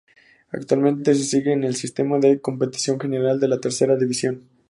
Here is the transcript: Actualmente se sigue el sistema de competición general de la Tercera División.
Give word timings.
Actualmente 0.49 1.13
se 1.13 1.23
sigue 1.25 1.53
el 1.53 1.75
sistema 1.75 2.17
de 2.17 2.41
competición 2.41 2.99
general 2.99 3.39
de 3.39 3.47
la 3.47 3.59
Tercera 3.59 3.95
División. 3.95 4.49